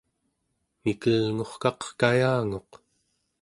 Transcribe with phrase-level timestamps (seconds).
[0.83, 2.69] mikelngurkaq kayanguq